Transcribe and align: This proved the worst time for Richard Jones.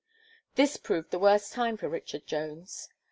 This 0.55 0.77
proved 0.77 1.11
the 1.11 1.19
worst 1.19 1.53
time 1.53 1.77
for 1.77 1.87
Richard 1.87 2.25
Jones. 2.25 2.89